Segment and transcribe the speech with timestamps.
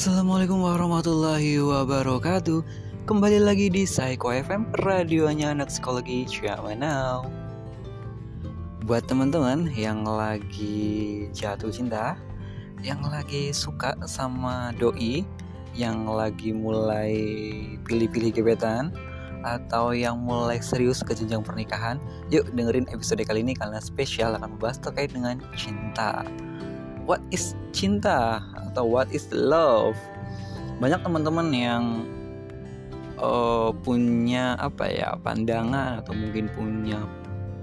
[0.00, 2.64] Assalamualaikum warahmatullahi wabarakatuh
[3.04, 6.24] Kembali lagi di Psycho FM Radionya anak psikologi
[6.80, 7.28] Now
[8.88, 12.16] Buat teman-teman yang lagi jatuh cinta
[12.80, 15.20] Yang lagi suka sama doi
[15.76, 17.12] Yang lagi mulai
[17.84, 18.96] pilih-pilih gebetan
[19.44, 21.96] atau yang mulai serius ke jenjang pernikahan,
[22.28, 26.28] yuk dengerin episode kali ini karena spesial akan membahas terkait dengan cinta.
[27.10, 28.38] What is cinta
[28.70, 29.98] atau what is love?
[30.78, 32.06] Banyak teman-teman yang
[33.18, 37.02] uh, punya apa ya pandangan atau mungkin punya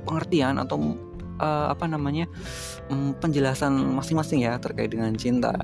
[0.04, 1.00] pengertian atau
[1.40, 2.28] uh, apa namanya
[2.92, 5.56] um, penjelasan masing-masing ya terkait dengan cinta.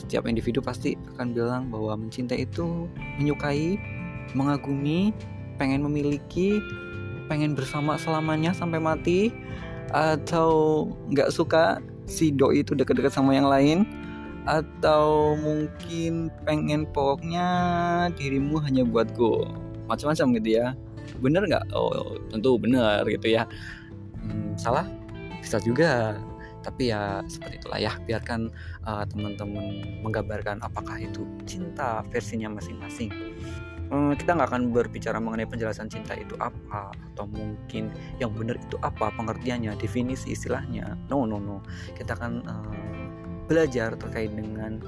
[0.00, 2.88] Setiap individu pasti akan bilang bahwa mencintai itu
[3.20, 3.76] menyukai,
[4.32, 5.12] mengagumi,
[5.60, 6.56] pengen memiliki
[7.28, 9.28] pengen bersama selamanya sampai mati
[9.92, 13.86] atau nggak suka si doi itu deket-deket sama yang lain?
[14.46, 17.46] Atau mungkin pengen pokoknya
[18.14, 19.42] dirimu hanya buat gue
[19.90, 20.72] macam-macam gitu ya.
[21.18, 21.74] Bener nggak?
[21.74, 23.44] Oh tentu bener gitu ya.
[24.22, 24.86] Hmm, salah.
[25.42, 26.18] Bisa juga.
[26.62, 27.94] Tapi ya seperti itulah ya.
[28.06, 28.50] Biarkan
[28.86, 33.10] uh, teman-teman menggambarkan apakah itu cinta versinya masing-masing
[33.90, 39.14] kita nggak akan berbicara mengenai penjelasan cinta itu apa atau mungkin yang benar itu apa
[39.14, 40.98] pengertiannya definisi istilahnya.
[41.06, 41.62] No no no.
[41.94, 43.06] Kita akan uh,
[43.46, 44.82] belajar terkait dengan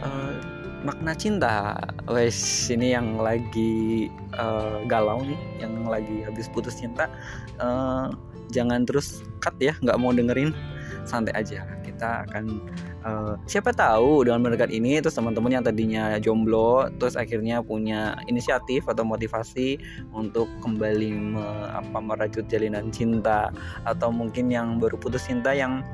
[0.00, 0.32] uh,
[0.80, 1.76] makna cinta.
[2.08, 4.08] Wes ini yang lagi
[4.40, 7.12] uh, galau nih yang lagi habis putus cinta.
[7.60, 8.08] Uh,
[8.48, 10.56] jangan terus cut ya nggak mau dengerin.
[11.04, 11.68] Santai aja.
[11.84, 12.64] Kita akan
[13.04, 18.86] uh, siapa tahu dengan mendekat ini terus teman-teman yang tadinya jomblo terus akhirnya punya inisiatif
[18.88, 19.78] atau motivasi
[20.14, 23.50] untuk kembali me, apa merajut jalinan cinta
[23.84, 25.84] atau mungkin yang baru putus cinta yang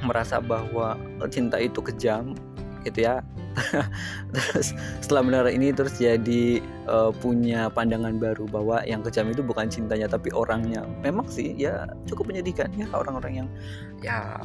[0.00, 0.96] merasa bahwa
[1.28, 2.32] cinta itu kejam
[2.84, 3.20] gitu ya.
[4.32, 4.72] Terus
[5.04, 10.08] setelah mendengar ini terus jadi uh, punya pandangan baru bahwa yang kejam itu bukan cintanya
[10.08, 10.86] tapi orangnya.
[11.04, 13.48] Memang sih ya cukup menyedihkan ya orang-orang yang
[14.00, 14.38] ya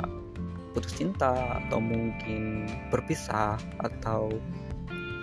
[0.76, 4.28] putus cinta atau mungkin berpisah atau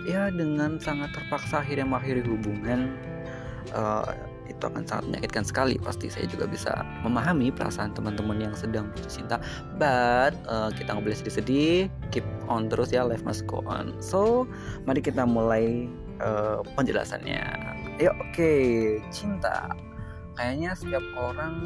[0.09, 2.97] ya dengan sangat terpaksa akhirnya mengakhiri hubungan
[3.71, 4.03] uh,
[4.43, 5.75] itu akan sangat menyakitkan sekali.
[5.79, 9.39] Pasti saya juga bisa memahami perasaan teman-teman yang sedang putus cinta.
[9.79, 13.95] But uh, kita nggak boleh sedih-sedih keep on terus ya life must go on.
[14.03, 14.49] So
[14.83, 15.87] mari kita mulai
[16.19, 17.43] uh, penjelasannya.
[18.01, 18.99] Ya oke okay.
[19.13, 19.71] cinta.
[20.33, 21.61] Kayaknya setiap orang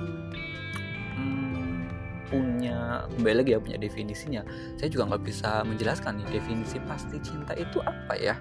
[2.28, 4.42] punya kembali lagi ya punya definisinya.
[4.76, 8.36] Saya juga nggak bisa menjelaskan nih definisi pasti cinta itu apa ya?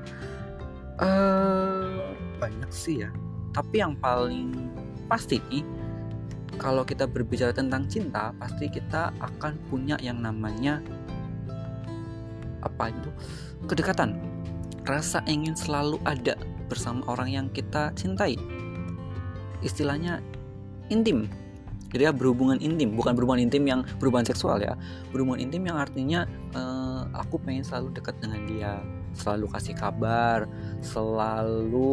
[0.97, 3.11] Uh, banyak sih ya.
[3.55, 4.53] Tapi yang paling
[5.07, 5.65] pasti nih
[6.57, 10.83] kalau kita berbicara tentang cinta pasti kita akan punya yang namanya
[12.65, 13.11] apa itu?
[13.71, 14.19] Kedekatan.
[14.87, 16.39] Rasa ingin selalu ada
[16.71, 18.39] bersama orang yang kita cintai.
[19.63, 20.23] Istilahnya
[20.91, 21.27] intim
[21.97, 24.77] gitu ya berhubungan intim bukan berhubungan intim yang berhubungan seksual ya.
[25.11, 28.73] Berhubungan intim yang artinya uh, aku pengen selalu dekat dengan dia
[29.17, 30.45] selalu kasih kabar
[30.85, 31.89] selalu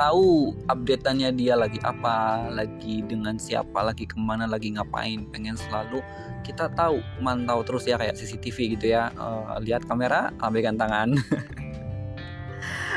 [0.00, 5.28] tahu updateannya dia lagi apa lagi dengan siapa lagi ke mana lagi ngapain.
[5.28, 6.00] Pengen selalu
[6.40, 9.12] kita tahu mantau terus ya kayak CCTV gitu ya.
[9.20, 11.12] Uh, lihat kamera ambilkan tangan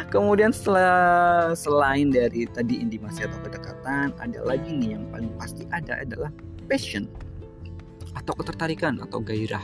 [0.07, 5.97] Kemudian setelah selain dari tadi intimasi atau kedekatan, ada lagi nih yang paling pasti ada
[5.99, 6.29] adalah
[6.69, 7.09] passion
[8.13, 9.63] atau ketertarikan atau gairah.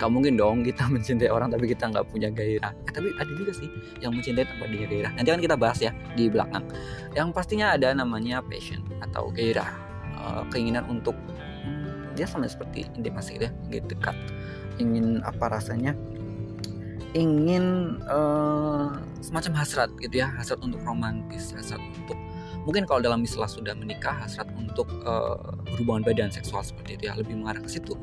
[0.00, 2.74] Gak mungkin dong kita mencintai orang tapi kita nggak punya gairah.
[2.88, 3.70] Eh, tapi ada juga sih
[4.02, 5.12] yang mencintai tanpa dia gairah.
[5.14, 6.66] Nanti kan kita bahas ya di belakang.
[7.14, 9.70] Yang pastinya ada namanya passion atau gairah,
[10.18, 11.14] uh, keinginan untuk
[11.62, 14.16] hmm, dia sama seperti intimasi ya, gitu dekat.
[14.80, 15.94] Ingin apa rasanya?
[17.12, 22.16] Ingin uh, semacam hasrat gitu ya hasrat untuk romantis hasrat untuk
[22.64, 27.14] mungkin kalau dalam istilah sudah menikah hasrat untuk uh, berhubungan badan seksual seperti itu ya
[27.18, 27.98] lebih mengarah ke situ.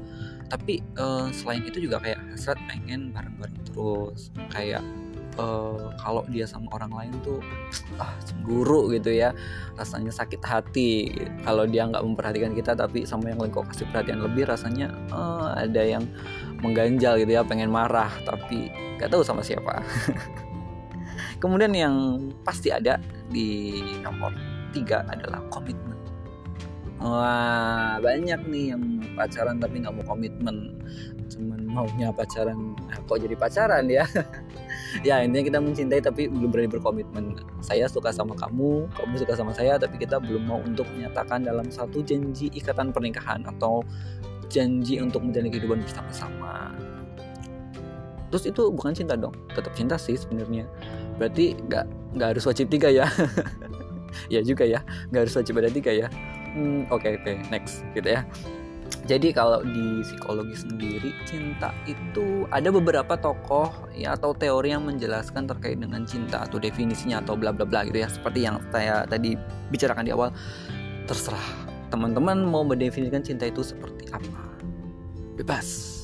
[0.50, 4.84] Tapi uh, selain itu juga kayak hasrat pengen bareng-bareng terus kayak
[5.40, 7.40] uh, kalau dia sama orang lain tuh
[8.02, 9.32] ah cemburu gitu ya
[9.80, 11.16] rasanya sakit hati.
[11.48, 15.56] Kalau dia nggak memperhatikan kita tapi sama yang lain kok kasih perhatian lebih rasanya uh,
[15.56, 16.04] ada yang
[16.60, 19.80] mengganjal gitu ya pengen marah tapi nggak tahu sama siapa.
[21.42, 21.96] Kemudian yang
[22.44, 23.00] pasti ada
[23.32, 24.36] di nomor
[24.76, 25.96] tiga adalah komitmen.
[27.00, 28.84] Wah banyak nih yang
[29.16, 30.76] pacaran tapi nggak mau komitmen.
[31.32, 34.04] Cuman maunya pacaran nah, kok jadi pacaran ya?
[35.06, 37.38] Ya intinya kita mencintai tapi belum berani berkomitmen.
[37.62, 41.70] Saya suka sama kamu kamu suka sama saya tapi kita belum mau untuk menyatakan dalam
[41.70, 43.86] satu janji ikatan pernikahan atau
[44.50, 46.74] janji untuk menjalani kehidupan bersama-sama.
[48.30, 50.70] Terus itu bukan cinta dong tetap cinta sih sebenarnya.
[51.18, 51.86] Berarti nggak
[52.18, 53.08] nggak harus wajib tiga ya.
[54.26, 54.82] Ya juga ya
[55.14, 56.10] nggak harus wajib ada tiga ya.
[56.58, 58.26] Hmm, oke okay, oke okay, next gitu ya.
[59.06, 65.46] Jadi kalau di psikologi sendiri cinta itu ada beberapa tokoh ya atau teori yang menjelaskan
[65.46, 68.10] terkait dengan cinta atau definisinya atau bla bla bla gitu ya.
[68.10, 69.38] Seperti yang saya tadi
[69.70, 70.34] bicarakan di awal
[71.06, 74.42] terserah teman-teman mau mendefinisikan cinta itu seperti apa?
[75.38, 75.98] Bebas.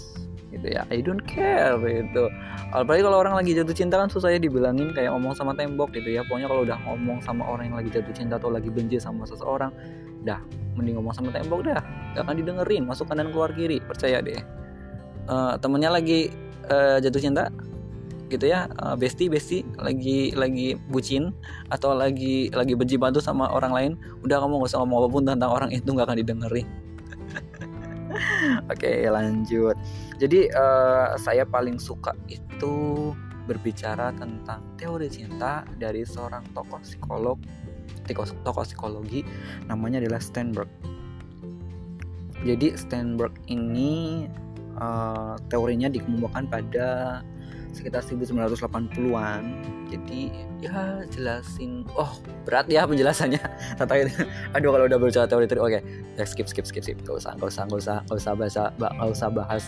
[0.53, 2.31] Gitu ya I don't care gitu.
[2.71, 6.11] Apalagi kalau orang lagi jatuh cinta kan susah ya dibilangin kayak ngomong sama tembok gitu
[6.15, 6.23] ya.
[6.27, 9.71] Pokoknya kalau udah ngomong sama orang yang lagi jatuh cinta atau lagi benci sama seseorang
[10.25, 10.41] dah
[10.75, 11.83] mending ngomong sama tembok dah.
[12.15, 13.83] Gak akan didengerin masuk kanan keluar kiri.
[13.83, 14.39] Percaya deh.
[15.25, 16.31] Uh, temennya lagi
[16.71, 17.51] uh, jatuh cinta
[18.35, 21.31] gitu ya uh, besti besti lagi lagi bucin
[21.71, 23.91] atau lagi lagi benci bantu sama orang lain
[24.27, 26.67] udah kamu gak usah ngomong apa pun tentang orang itu gak akan didengerin
[28.71, 29.75] oke lanjut
[30.19, 33.11] jadi uh, saya paling suka itu
[33.45, 37.37] berbicara tentang teori cinta dari seorang tokoh psikolog
[38.45, 39.25] tokoh psikologi
[39.65, 40.69] namanya adalah Steinberg.
[42.45, 44.25] Jadi Steinberg ini
[44.77, 47.21] uh, teorinya dikemukakan pada
[47.75, 49.44] sekitar 1980-an.
[49.92, 50.31] Jadi
[50.63, 52.16] ya jelasin oh
[52.48, 53.44] berat ya penjelasannya.
[54.56, 55.81] aduh kalau udah berbicara teori-teori oke, okay.
[56.16, 56.98] ya skip skip skip skip.
[57.04, 59.63] Gak usah gak usah gak usah gak usah bahasa gak usah bahas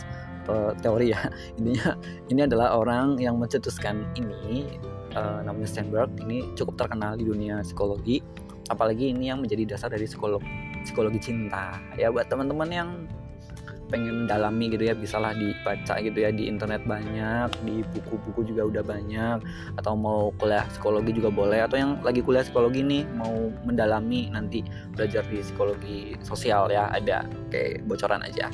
[0.48, 1.22] uh, teori ya
[1.60, 2.00] intinya
[2.32, 4.80] ini adalah orang yang mencetuskan ini
[5.14, 8.24] uh, namanya Steinberg ini cukup terkenal di dunia psikologi
[8.68, 10.44] apalagi ini yang menjadi dasar dari psikolog
[10.84, 12.90] psikologi cinta ya buat teman-teman yang
[13.88, 18.84] pengen mendalami gitu ya bisalah dibaca gitu ya di internet banyak di buku-buku juga udah
[18.84, 19.38] banyak
[19.80, 24.62] atau mau kuliah psikologi juga boleh atau yang lagi kuliah psikologi nih mau mendalami nanti
[24.92, 28.52] belajar di psikologi sosial ya ada kayak bocoran aja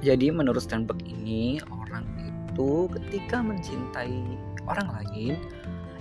[0.00, 2.08] jadi menurut Steinberg ini orang
[2.50, 4.16] itu ketika mencintai
[4.64, 5.34] orang lain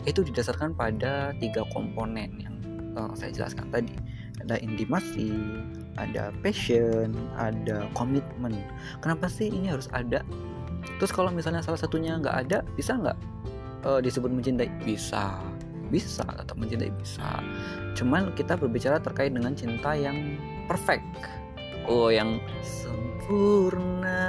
[0.07, 2.55] itu didasarkan pada tiga komponen yang
[2.95, 3.95] uh, saya jelaskan tadi.
[4.39, 5.35] Ada intimasi,
[5.99, 8.55] ada passion, ada komitmen.
[9.03, 10.23] Kenapa sih ini harus ada?
[10.97, 13.17] Terus kalau misalnya salah satunya nggak ada, bisa nggak
[13.83, 14.71] uh, disebut mencintai?
[14.87, 15.43] Bisa,
[15.91, 17.43] bisa tetap mencintai bisa.
[17.99, 20.39] Cuman kita berbicara terkait dengan cinta yang
[20.71, 21.03] perfect.
[21.89, 24.21] Oh, yang sempurna.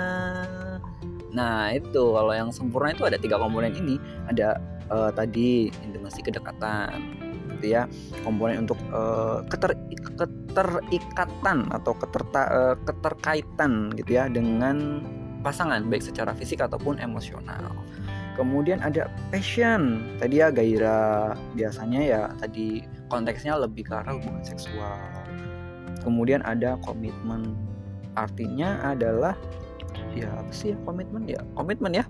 [1.30, 4.02] Nah itu kalau yang sempurna itu ada tiga komponen ini.
[4.26, 4.58] Ada
[4.90, 7.29] uh, tadi intimasi kedekatan,
[7.60, 7.84] gitu ya.
[8.24, 9.76] Komponen untuk uh, keter
[10.08, 15.04] keterikatan atau keterta, uh, keterkaitan gitu ya dengan
[15.44, 17.76] pasangan baik secara fisik ataupun emosional.
[18.34, 22.80] Kemudian ada passion, tadi ya gairah biasanya ya tadi
[23.12, 24.96] konteksnya lebih ke arah hubungan seksual.
[26.00, 27.52] Kemudian ada komitmen
[28.16, 29.36] artinya adalah
[30.16, 32.04] ya apa sih ya komitmen ya komitmen ya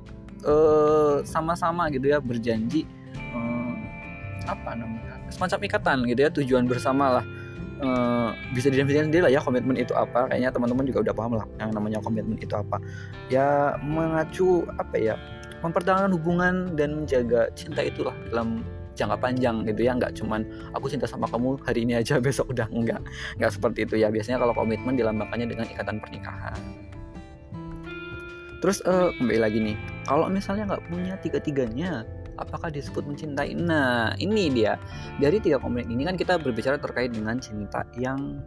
[1.27, 2.89] sama sama-sama gitu ya berjanji
[4.47, 5.19] apa namanya?
[5.29, 7.27] Semacam ikatan gitu ya tujuan bersama lah.
[7.81, 10.29] Uh, bisa didefinisikan sendiri lah ya komitmen itu apa.
[10.29, 12.77] Kayaknya teman-teman juga udah paham lah yang namanya komitmen itu apa.
[13.33, 15.17] Ya mengacu apa ya
[15.61, 18.65] mempertahankan hubungan dan menjaga cinta itulah dalam
[18.97, 19.97] jangka panjang gitu ya.
[19.97, 20.45] Nggak cuman
[20.77, 22.69] aku cinta sama kamu hari ini aja besok udah.
[22.69, 23.01] Enggak
[23.41, 24.13] nggak seperti itu ya.
[24.13, 26.61] Biasanya kalau komitmen dilambangkannya dengan ikatan pernikahan.
[28.61, 29.77] Terus uh, kembali lagi nih.
[30.05, 32.05] Kalau misalnya nggak punya tiga-tiganya
[32.41, 33.53] apakah disebut mencintai?
[33.55, 34.81] Nah ini dia.
[35.21, 38.41] Dari tiga komponen ini kan kita berbicara terkait dengan cinta yang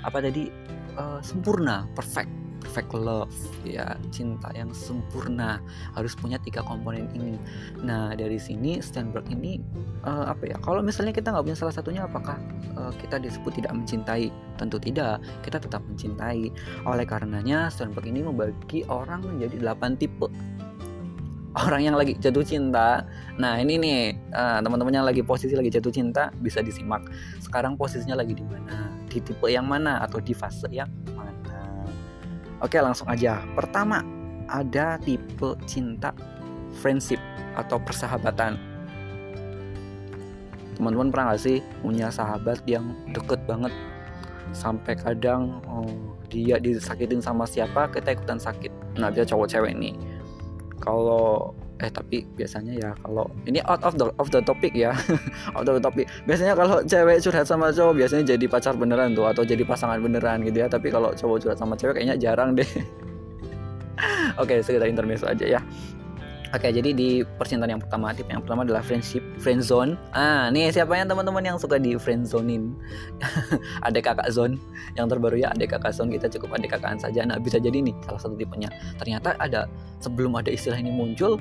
[0.00, 0.48] apa tadi
[0.96, 2.30] uh, sempurna perfect
[2.60, 3.34] perfect love
[3.66, 3.98] ya.
[4.14, 5.58] Cinta yang sempurna
[5.96, 7.34] harus punya tiga komponen ini.
[7.82, 9.58] Nah dari sini Steinberg ini
[10.06, 12.38] uh, apa ya kalau misalnya kita nggak punya salah satunya apakah
[12.78, 14.30] uh, kita disebut tidak mencintai?
[14.60, 16.52] Tentu tidak kita tetap mencintai.
[16.86, 20.30] Oleh karenanya Steinberg ini membagi orang menjadi delapan tipe
[21.58, 23.02] orang yang lagi jatuh cinta.
[23.38, 24.00] Nah ini nih
[24.34, 27.02] uh, teman-teman yang lagi posisi lagi jatuh cinta bisa disimak.
[27.42, 28.92] Sekarang posisinya lagi di mana?
[29.10, 30.86] Di tipe yang mana atau di fase yang
[32.60, 33.40] Oke, langsung aja.
[33.56, 34.04] Pertama,
[34.44, 36.12] ada tipe cinta
[36.84, 37.16] friendship
[37.56, 38.60] atau persahabatan.
[40.76, 43.72] Teman-teman pernah gak sih punya sahabat yang deket banget
[44.52, 49.00] sampai kadang oh, dia disakitin sama siapa kita ikutan sakit.
[49.00, 49.96] Nah, dia cowok cewek nih.
[50.80, 54.92] Kalau eh tapi biasanya ya kalau ini out of the of the topic ya.
[55.56, 56.08] Out of the topic.
[56.28, 60.44] Biasanya kalau cewek curhat sama cowok biasanya jadi pacar beneran tuh atau jadi pasangan beneran
[60.44, 60.68] gitu ya.
[60.68, 62.68] Tapi kalau cowok curhat sama cewek kayaknya jarang deh.
[64.40, 65.60] Oke okay, sekedar intermezzo aja ya
[66.50, 69.94] Oke, jadi di percintaan yang pertama, tipe yang pertama adalah friendship, friend zone.
[70.10, 72.74] Ah, nih siapa yang teman-teman yang suka di friend zonein?
[73.86, 74.58] ada kakak zone
[74.98, 77.22] yang terbaru ya, ada kakak zone kita cukup ada kakaan saja.
[77.22, 78.66] Nah, bisa jadi nih salah satu tipenya.
[78.98, 79.70] Ternyata ada
[80.02, 81.38] sebelum ada istilah ini muncul,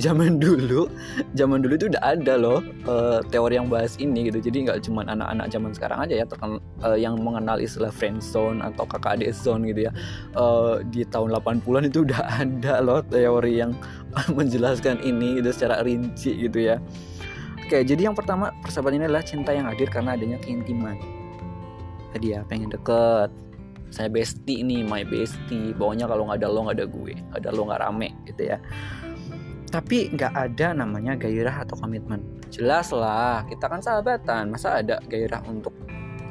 [0.00, 0.88] zaman dulu
[1.36, 4.40] zaman dulu itu udah ada loh uh, teori yang bahas ini gitu.
[4.40, 8.64] Jadi nggak cuma anak-anak zaman sekarang aja ya terkenal uh, yang mengenal istilah friend zone
[8.64, 9.92] atau kakak adik zone gitu ya.
[10.32, 13.76] Uh, di tahun 80-an itu udah ada loh teori yang
[14.38, 16.80] menjelaskan ini gitu secara rinci gitu ya.
[17.60, 20.96] Oke jadi yang pertama persahabatan ini adalah cinta yang hadir karena adanya keintiman.
[22.10, 23.30] Tadi ya pengen deket.
[23.90, 25.74] Saya bestie ini my bestie.
[25.74, 27.14] Pokoknya kalau nggak ada lo nggak ada gue.
[27.14, 28.58] Nggak ada lo nggak rame gitu ya
[29.70, 32.18] tapi nggak ada namanya gairah atau komitmen.
[32.50, 34.50] Jelas lah kita kan sahabatan.
[34.50, 35.70] Masa ada gairah untuk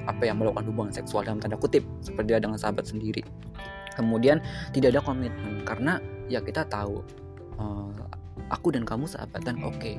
[0.04, 1.88] apa yang melakukan hubungan seksual dalam tanda kutip?
[2.04, 3.24] Seperti dia dengan sahabat sendiri.
[3.96, 4.44] Kemudian
[4.76, 5.64] tidak ada komitmen.
[5.64, 7.00] Karena ya kita tahu
[7.56, 7.96] uh,
[8.52, 9.80] aku dan kamu sahabatan oke.
[9.80, 9.96] Okay.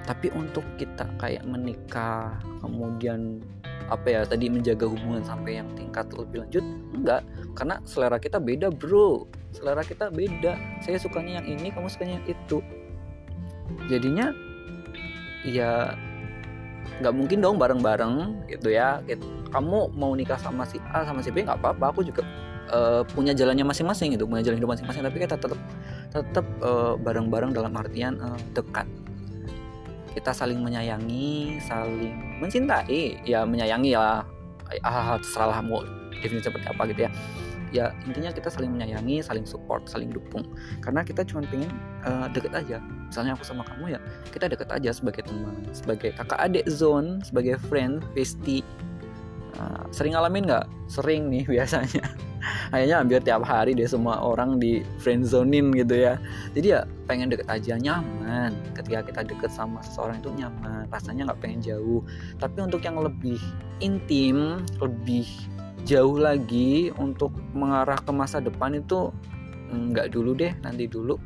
[0.00, 3.38] tapi untuk kita kayak menikah kemudian
[3.92, 6.64] apa ya tadi menjaga hubungan sampai yang tingkat lebih lanjut
[6.96, 7.22] enggak.
[7.54, 9.26] Karena selera kita beda bro.
[9.54, 10.58] Selera kita beda.
[10.82, 12.58] Saya sukanya yang ini kamu sukanya yang itu
[13.88, 14.32] jadinya
[15.46, 15.94] ya
[17.00, 19.00] nggak mungkin dong bareng-bareng gitu ya.
[19.50, 22.22] Kamu mau nikah sama si A sama si B nggak apa-apa aku juga
[22.70, 25.58] uh, punya jalannya masing-masing gitu punya jalan hidup masing-masing tapi kita tetap
[26.14, 28.86] tetap uh, bareng-bareng dalam artian uh, dekat.
[30.14, 34.22] Kita saling menyayangi saling mencintai ya menyayangi ya
[34.86, 35.82] ah terserah mau
[36.22, 37.10] definisi seperti apa gitu ya
[37.70, 40.46] ya intinya kita saling menyayangi saling support saling dukung.
[40.82, 41.70] Karena kita cuma pengen
[42.06, 42.78] uh, deket aja.
[42.82, 44.00] Misalnya aku sama kamu ya
[44.30, 48.62] kita deket aja sebagai teman sebagai kakak adik zone sebagai friend bestie.
[49.58, 50.66] Uh, sering ngalamin nggak?
[50.86, 52.06] Sering nih biasanya.
[52.72, 56.16] Kayaknya hampir tiap hari deh semua orang di friend zonein gitu ya.
[56.56, 58.56] Jadi ya pengen deket aja nyaman.
[58.72, 62.00] Ketika kita deket sama seseorang itu nyaman rasanya nggak pengen jauh.
[62.40, 63.36] Tapi untuk yang lebih
[63.84, 65.28] intim lebih
[65.84, 69.12] jauh lagi untuk mengarah ke masa depan itu
[69.70, 71.16] nggak dulu deh nanti dulu.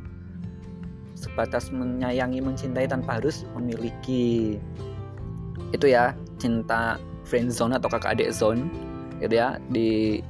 [1.14, 4.58] Sebatas menyayangi mencintai tanpa harus memiliki.
[5.72, 8.68] Itu ya cinta friend zone atau kakak adik zone.
[9.22, 10.20] Gitu ya di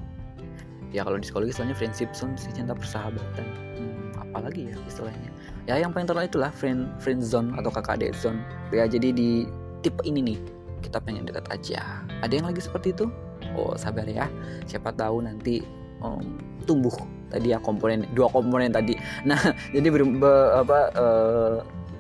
[0.95, 3.47] ya kalau di psikologi istilahnya friendship zone sih cinta persahabatan.
[3.75, 5.31] Hmm, apalagi ya istilahnya?
[5.67, 8.39] Ya yang paling terkenal itulah friend friend zone atau kakak adik zone.
[8.71, 9.51] Ya jadi di
[9.83, 10.39] tipe ini nih
[10.87, 12.05] kita pengen dekat aja.
[12.23, 13.11] Ada yang lagi seperti itu
[13.55, 14.27] oh sabar ya.
[14.67, 15.63] Siapa tahu nanti
[16.03, 16.95] um, tumbuh
[17.33, 18.95] tadi ya komponen dua komponen tadi.
[19.27, 19.39] Nah
[19.75, 21.55] jadi ber, be, apa uh,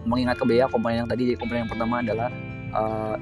[0.05, 1.35] mengingat ke Bea komponen yang tadi.
[1.35, 2.29] Komponen yang pertama adalah
[2.75, 3.17] uh,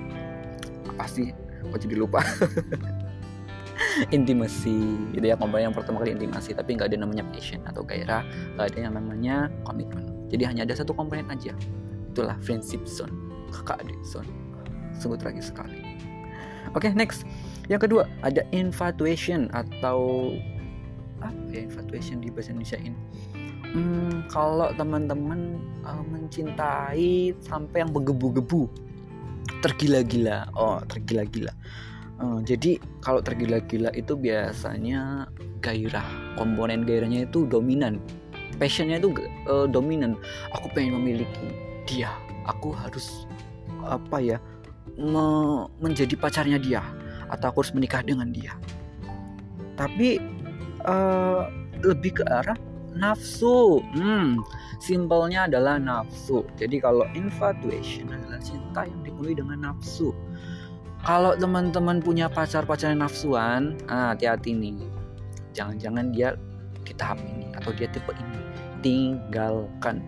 [0.97, 1.31] apa sih?
[1.63, 2.21] Kok jadi lupa?
[4.17, 4.79] Intimasi.
[5.15, 8.23] Gitu ya komponen yang pertama kali intimasi tapi nggak ada namanya passion atau gairah
[8.57, 10.05] nggak ada yang namanya komitmen.
[10.33, 11.53] Jadi hanya ada satu komponen aja.
[12.13, 14.29] Itulah friendship zone kakak adik zone.
[14.97, 15.79] Sungguh tragis sekali.
[16.73, 17.29] Oke okay, next
[17.73, 20.33] yang kedua ada infatuation atau
[21.25, 22.99] apa ya infatuation di bahasa Indonesia ini?
[23.73, 25.57] Hmm, kalau teman-teman
[25.89, 28.69] uh, mencintai sampai yang bergebu-gebu
[29.65, 30.53] tergila-gila.
[30.53, 31.57] Oh tergila-gila.
[32.21, 35.25] Uh, jadi kalau tergila-gila itu biasanya
[35.65, 36.05] gairah.
[36.37, 37.97] Komponen gairahnya itu dominan.
[38.61, 39.17] Passionnya itu
[39.49, 40.21] uh, dominan.
[40.53, 41.49] Aku pengen memiliki
[41.89, 42.13] dia.
[42.45, 43.25] Aku harus
[43.89, 44.37] apa ya
[45.01, 45.25] me
[45.81, 46.85] menjadi pacarnya dia
[47.33, 48.53] atau aku harus menikah dengan dia.
[49.81, 50.21] Tapi
[50.85, 51.49] uh,
[51.81, 52.61] lebih ke arah
[52.93, 53.81] nafsu.
[53.97, 54.45] Hmm
[54.83, 56.43] simpelnya adalah nafsu.
[56.59, 60.11] Jadi kalau infatuation adalah cinta yang dipenuhi dengan nafsu.
[61.07, 64.75] Kalau teman-teman punya pacar-pacar nafsuan ah, hati-hati nih.
[65.55, 66.35] Jangan-jangan dia
[66.83, 68.39] di tahap ini atau dia tipe ini.
[68.83, 70.03] Tinggalkan.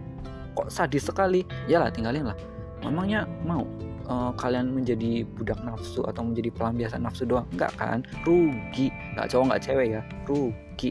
[0.59, 1.47] Kok sadis sekali?
[1.71, 2.38] Ya lah tinggalin lah.
[2.83, 3.62] Memangnya mau
[4.09, 7.47] uh, kalian menjadi budak nafsu atau menjadi pelampiasan nafsu doang?
[7.55, 8.01] Enggak kan?
[8.25, 8.93] Rugi.
[9.17, 10.03] Nggak cowok nggak cewek ya?
[10.29, 10.91] Rugi.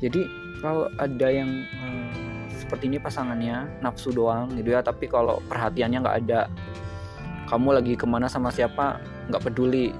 [0.00, 0.22] Jadi
[0.60, 2.10] kalau ada yang uh,
[2.52, 6.40] seperti ini pasangannya nafsu doang gitu ya tapi kalau perhatiannya nggak ada
[7.48, 9.90] kamu lagi ke mana sama siapa nggak peduli.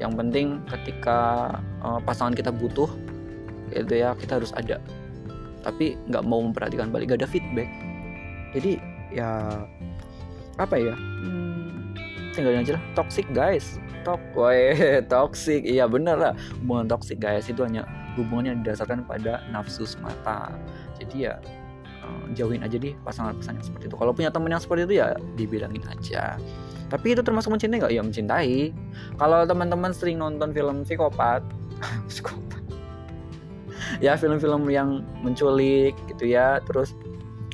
[0.00, 1.50] Yang penting ketika
[1.82, 2.90] uh, pasangan kita butuh
[3.72, 4.78] itu ya kita harus ada.
[5.62, 7.70] Tapi nggak mau memperhatikan balik gak ada feedback.
[8.52, 8.78] Jadi
[9.14, 9.62] ya
[10.58, 10.94] apa ya?
[10.94, 11.51] Hmm,
[12.32, 12.82] tinggalin aja lah.
[12.96, 13.78] Toxic guys.
[14.02, 14.74] Tok woi
[15.12, 15.62] toxic.
[15.62, 16.32] Iya bener lah.
[16.64, 17.86] Hubungan toxic guys itu hanya
[18.16, 20.52] hubungan yang didasarkan pada nafsu semata.
[20.98, 21.38] Jadi ya
[22.04, 23.96] uh, jauhin aja deh pasangan-pasangan yang seperti itu.
[23.96, 26.36] Kalau punya temen yang seperti itu ya dibilangin aja.
[26.92, 27.92] Tapi itu termasuk mencintai nggak?
[27.94, 28.56] Ya mencintai.
[29.16, 31.40] Kalau teman-teman sering nonton film psikopat
[32.10, 32.60] psikopat.
[34.00, 36.60] Ya film-film yang menculik gitu ya.
[36.68, 36.92] Terus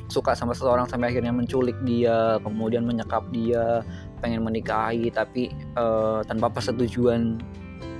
[0.09, 3.85] suka sama seseorang sampai akhirnya menculik dia kemudian menyekap dia
[4.19, 5.49] pengen menikahi tapi
[5.79, 7.39] uh, tanpa persetujuan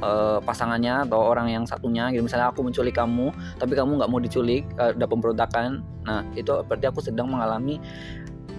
[0.03, 2.23] uh, pasangannya atau orang yang satunya gitu.
[2.25, 5.83] Misalnya aku menculik kamu tapi kamu nggak mau diculik uh, ada pemberontakan.
[6.03, 7.79] Nah itu berarti aku sedang mengalami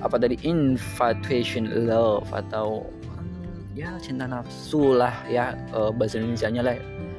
[0.00, 2.88] apa tadi infatuation love atau
[3.76, 6.76] ya cinta nafsu lah ya uh, bahasa Indonesia nya lah.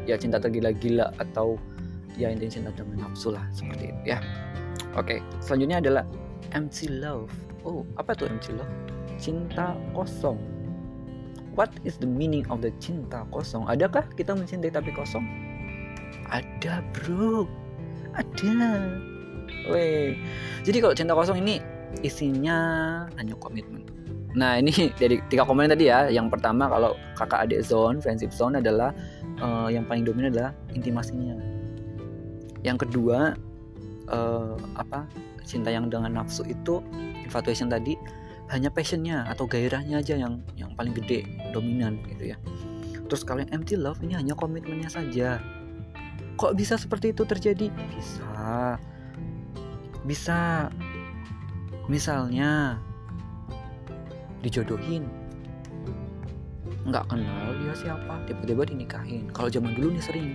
[0.10, 1.62] Ya cinta tergila-gila atau
[2.17, 4.19] ya intinya cinta dengan nafsu lah seperti itu ya.
[4.98, 6.03] Oke selanjutnya adalah
[6.51, 7.29] empty love.
[7.62, 8.74] Oh apa tuh empty love
[9.22, 10.42] cinta kosong
[11.54, 15.24] what is the meaning of the cinta kosong adakah kita mencintai tapi kosong
[16.34, 17.46] ada bro
[18.18, 18.92] ada
[19.70, 20.18] Weh.
[20.66, 21.62] Jadi kalau cinta kosong ini
[22.01, 22.58] isinya
[23.20, 23.86] hanya komitmen.
[24.34, 26.08] Nah ini dari tiga komen tadi ya.
[26.10, 28.96] Yang pertama kalau kakak adik zone, friendship zone adalah
[29.44, 31.38] uh, yang paling dominan adalah intimasinya.
[32.66, 33.36] Yang kedua
[34.10, 35.06] uh, apa
[35.46, 36.80] cinta yang dengan nafsu itu
[37.25, 37.98] infatuation tadi
[38.51, 41.24] hanya passionnya atau gairahnya aja yang yang paling gede
[41.55, 42.38] dominan gitu ya.
[43.08, 45.39] Terus kalau yang empty love ini hanya komitmennya saja.
[46.36, 47.72] Kok bisa seperti itu terjadi?
[47.72, 48.75] Bisa.
[50.03, 50.67] Bisa
[51.88, 52.79] misalnya
[54.41, 55.05] dijodohin
[56.81, 60.29] nggak kenal dia siapa tiba-tiba dinikahin kalau zaman dulu nih sering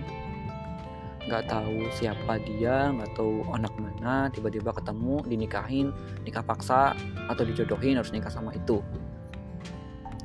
[1.27, 5.91] nggak tahu siapa dia nggak tahu anak mana tiba-tiba ketemu dinikahin
[6.23, 6.95] nikah paksa
[7.27, 8.79] atau dijodohin harus nikah sama itu.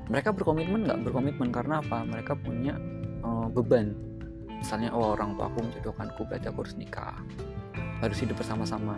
[0.06, 1.02] Mereka berkomitmen nggak?
[1.02, 2.06] Berkomitmen karena apa?
[2.06, 2.78] Mereka punya
[3.26, 3.94] uh, beban.
[4.62, 7.18] Misalnya oh orang tua aku menjodohkanku berarti aku harus nikah.
[7.98, 8.94] Harus hidup bersama-sama.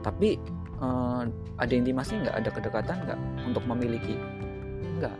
[0.00, 0.40] Tapi
[0.80, 1.28] uh,
[1.60, 2.36] ada intimasi nggak?
[2.36, 3.20] Ada kedekatan nggak?
[3.44, 4.16] Untuk memiliki?
[5.00, 5.16] Nggak.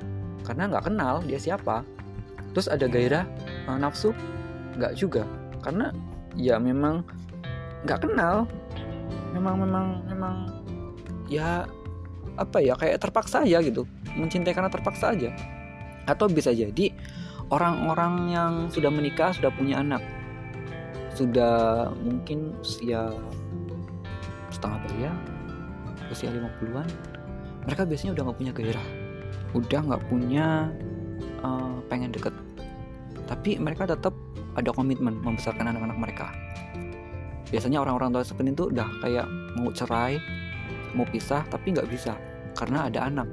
[0.49, 1.85] Karena nggak kenal dia siapa.
[2.57, 3.25] Terus ada gairah
[3.69, 4.17] uh, nafsu?
[4.77, 5.25] Nggak juga.
[5.65, 5.91] Karena
[6.37, 7.03] ya memang
[7.85, 8.49] nggak kenal.
[9.33, 10.35] Memang memang memang
[11.29, 11.69] ya
[12.37, 13.85] apa ya kayak terpaksa aja gitu.
[14.17, 15.33] Mencintai karena terpaksa aja.
[16.07, 16.95] Atau bisa jadi
[17.51, 20.01] orang-orang yang sudah menikah sudah punya anak.
[21.17, 23.09] Sudah mungkin usia
[24.53, 25.17] setengah bayar
[26.07, 26.87] usia 50-an
[27.67, 28.87] mereka biasanya udah nggak punya gairah.
[29.59, 30.71] Udah nggak punya
[31.43, 32.31] uh, pengen deket.
[33.27, 34.15] Tapi mereka tetap
[34.57, 36.27] ada komitmen membesarkan anak-anak mereka.
[37.53, 40.19] Biasanya orang-orang tua seperti itu udah kayak mau cerai
[40.97, 42.17] mau pisah tapi nggak bisa
[42.57, 43.29] karena ada anak.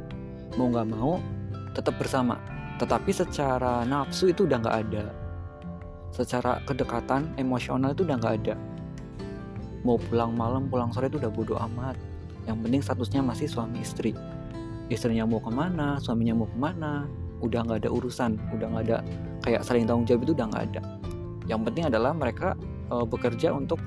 [0.60, 1.18] Mau nggak mau
[1.74, 2.38] tetap bersama.
[2.78, 5.06] Tetapi secara nafsu itu udah nggak ada.
[6.14, 8.56] Secara kedekatan emosional itu udah nggak ada.
[9.82, 11.98] Mau pulang malam pulang sore itu udah bodoh amat.
[12.46, 14.14] Yang penting statusnya masih suami istri.
[14.92, 17.08] Istrinya mau ke mana suaminya mau ke mana
[17.44, 18.98] udah nggak ada urusan udah nggak ada
[19.44, 20.82] kayak saling tanggung jawab itu udah nggak ada
[21.48, 22.56] yang penting adalah mereka
[22.88, 23.80] e, bekerja untuk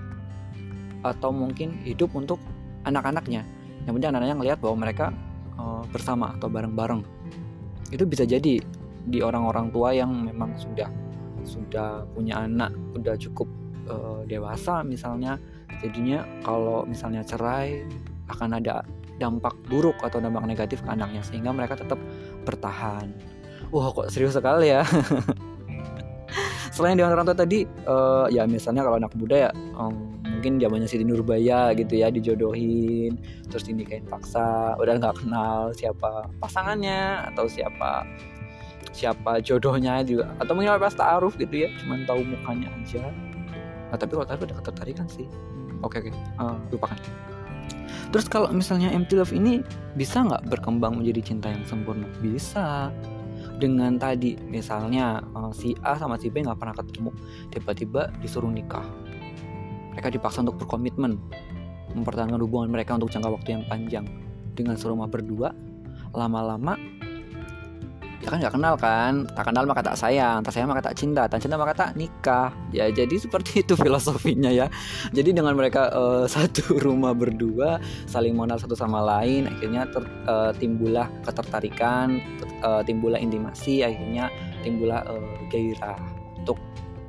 [1.04, 2.40] atau mungkin hidup untuk
[2.84, 3.46] anak-anaknya
[3.86, 5.06] yang penting anak-anaknya ngelihat bahwa mereka
[5.56, 7.02] e, bersama atau bareng-bareng
[7.94, 8.60] itu bisa jadi
[9.06, 10.90] di orang-orang tua yang memang sudah
[11.46, 13.46] sudah punya anak udah cukup
[13.86, 13.94] e,
[14.26, 15.38] dewasa misalnya
[15.78, 17.86] jadinya kalau misalnya cerai
[18.26, 18.82] akan ada
[19.16, 21.96] dampak buruk atau dampak negatif ke anaknya sehingga mereka tetap
[22.44, 23.08] bertahan.
[23.72, 24.84] Wah kok serius sekali ya.
[26.76, 30.84] Selain di orang tua tadi, uh, ya misalnya kalau anak muda ya um, mungkin zamannya
[30.84, 33.16] Siti Nurbaya gitu ya dijodohin,
[33.48, 38.04] terus dinikahin paksa, udah nggak kenal siapa pasangannya atau siapa
[38.92, 43.08] siapa jodohnya juga atau mungkin pas taaruf gitu ya, cuman tahu mukanya aja.
[43.88, 45.24] Nah, tapi kalau taaruf ada ketertarikan sih.
[45.80, 47.00] Oke oke, uh, lupakan.
[48.12, 49.64] Terus kalau misalnya empty love ini
[49.96, 52.04] bisa nggak berkembang menjadi cinta yang sempurna?
[52.20, 52.92] Bisa.
[53.56, 57.10] Dengan tadi misalnya eh, si A sama si B nggak pernah ketemu,
[57.52, 58.84] tiba-tiba disuruh nikah.
[59.96, 61.16] Mereka dipaksa untuk berkomitmen,
[61.96, 64.06] mempertahankan hubungan mereka untuk jangka waktu yang panjang.
[64.56, 65.52] Dengan serumah berdua,
[66.12, 66.76] lama-lama
[68.26, 69.12] ya kan nggak kenal kan?
[69.38, 72.50] Tak kenal maka tak sayang tak sayang maka tak cinta tak cinta maka tak nikah.
[72.74, 74.66] Ya jadi seperti itu filosofinya ya.
[75.14, 77.78] Jadi dengan mereka uh, satu rumah berdua
[78.10, 82.18] saling mengenal satu sama lain akhirnya ter, uh, timbullah ketertarikan
[82.66, 84.26] uh, timbullah intimasi akhirnya
[84.66, 85.94] timbullah uh, gairah
[86.42, 86.58] untuk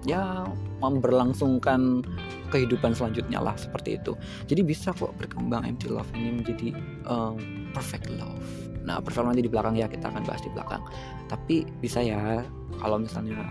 [0.06, 0.46] ya
[0.78, 2.06] memberlangsungkan
[2.54, 4.14] kehidupan selanjutnya lah seperti itu.
[4.46, 6.78] Jadi bisa kok berkembang empty love ini menjadi
[7.10, 7.34] uh,
[7.74, 10.80] perfect love Nah, performa nanti di belakang ya kita akan bahas di belakang.
[11.28, 12.40] Tapi bisa ya
[12.80, 13.44] kalau misalnya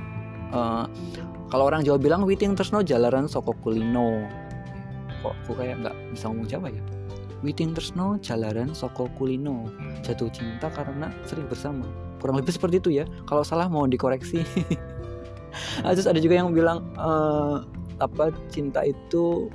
[0.56, 0.88] uh,
[1.52, 4.24] kalau orang Jawa bilang witing tersno jalaran soko kulino.
[5.20, 6.82] Kok aku kayak nggak bisa ngomong Jawa ya?
[7.44, 9.68] Witing tersno jalaran soko kulino.
[10.00, 11.84] Jatuh cinta karena sering bersama.
[12.16, 13.04] Kurang lebih seperti itu ya.
[13.28, 14.40] Kalau salah mau dikoreksi.
[15.84, 17.60] nah, terus ada juga yang bilang uh,
[18.00, 19.52] apa cinta itu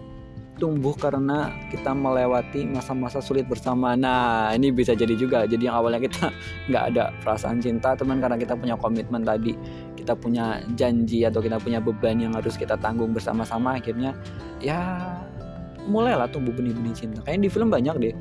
[0.59, 3.95] tumbuh karena kita melewati masa-masa sulit bersama.
[3.95, 5.47] Nah, ini bisa jadi juga.
[5.47, 6.29] Jadi yang awalnya kita
[6.69, 9.55] nggak ada perasaan cinta, teman karena kita punya komitmen tadi,
[9.95, 13.79] kita punya janji atau kita punya beban yang harus kita tanggung bersama-sama.
[13.79, 14.15] Akhirnya
[14.61, 14.79] ya
[15.87, 17.19] mulailah tumbuh benih-benih cinta.
[17.25, 18.15] Kayaknya di film banyak deh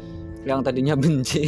[0.44, 1.44] yang tadinya benci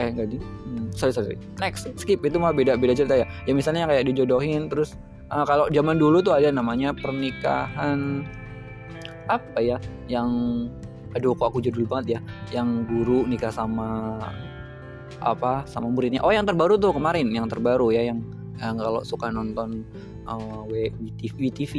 [0.00, 3.52] eh enggak di hmm, sorry sorry next skip itu mah beda beda cerita ya ya
[3.52, 4.96] misalnya kayak dijodohin terus
[5.28, 8.24] uh, kalau zaman dulu tuh ada namanya pernikahan
[9.30, 9.76] apa ya
[10.10, 10.30] yang
[11.14, 12.20] aduh kok aku jadul banget ya
[12.54, 14.18] yang guru nikah sama
[15.20, 16.22] apa sama muridnya.
[16.24, 18.24] Oh yang terbaru tuh kemarin yang terbaru ya yang,
[18.62, 19.84] yang kalau suka nonton
[20.24, 21.74] uh, WTV, WTV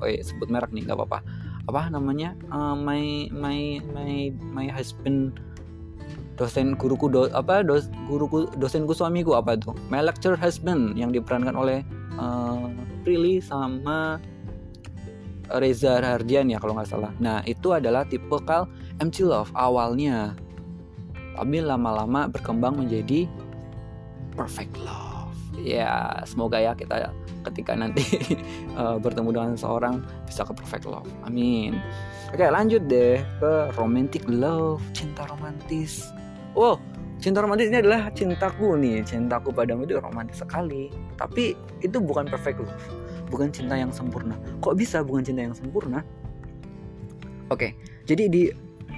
[0.00, 1.20] oh ya, sebut merek nih nggak apa-apa.
[1.66, 2.38] Apa namanya?
[2.48, 5.34] Uh, my my my my husband
[6.36, 9.72] dosen guruku do, apa dos, guruku dosenku suamiku apa itu?
[9.90, 11.82] My lecture husband yang diperankan oleh
[12.20, 12.70] uh,
[13.02, 14.20] Prilly sama
[15.50, 17.12] Reza Hardian ya kalau nggak salah.
[17.22, 18.66] Nah itu adalah tipe kal
[18.98, 20.34] MC Love awalnya,
[21.38, 23.30] tapi lama-lama berkembang menjadi
[24.34, 25.36] Perfect Love.
[25.56, 27.10] Ya semoga ya kita
[27.46, 28.04] ketika nanti
[28.76, 31.08] uh, bertemu dengan seorang bisa ke Perfect Love.
[31.24, 31.78] Amin.
[32.34, 36.10] Oke lanjut deh ke Romantic Love, cinta romantis.
[36.56, 36.80] Wow,
[37.22, 40.90] cinta romantis ini adalah cintaku nih, cintaku padamu itu romantis sekali.
[41.14, 41.54] Tapi
[41.84, 44.38] itu bukan perfect love bukan cinta yang sempurna.
[44.62, 46.02] Kok bisa bukan cinta yang sempurna?
[47.50, 48.42] Oke, jadi di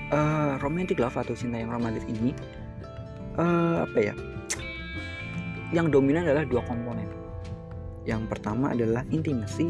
[0.08, 2.32] uh, romantic love atau cinta yang romantis ini
[3.36, 4.14] uh, apa ya?
[5.68, 7.04] Yang dominan adalah dua komponen.
[8.08, 9.68] Yang pertama adalah intimacy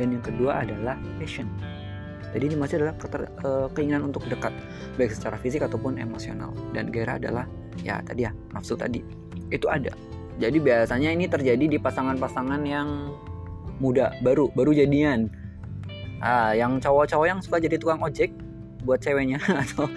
[0.00, 1.44] dan yang kedua adalah passion.
[2.32, 4.50] Jadi intimasi adalah keter, uh, keinginan untuk dekat
[4.98, 7.46] baik secara fisik ataupun emosional dan gairah adalah
[7.84, 9.04] ya tadi ya nafsu tadi
[9.52, 9.92] itu ada.
[10.42, 13.14] Jadi biasanya ini terjadi di pasangan-pasangan yang
[13.78, 15.30] muda baru baru jadian.
[16.22, 18.32] Ah yang cowok-cowok yang suka jadi tukang ojek
[18.84, 19.88] buat ceweknya atau